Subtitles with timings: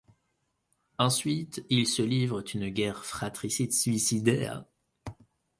[0.97, 4.65] Ensuite, ils se livrent une guerre fratricide suicidaire.